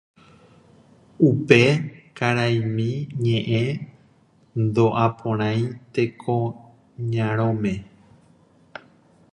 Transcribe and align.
Upe 1.27 1.59
karaimi 2.17 2.87
ñe'ẽ 3.23 3.65
ndo'aporãi 4.63 5.59
Tekoñarõme 5.93 7.73